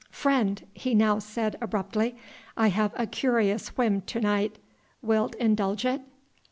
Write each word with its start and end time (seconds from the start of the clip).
"Friend," 0.09 0.65
he 0.73 0.95
now 0.95 1.19
said 1.19 1.57
abruptly, 1.61 2.15
"I 2.57 2.69
have 2.69 2.91
a 2.95 3.05
curious 3.05 3.77
whim 3.77 4.01
to 4.07 4.19
night. 4.19 4.57
Wilt 5.03 5.35
indulge 5.35 5.85
it?" 5.85 6.01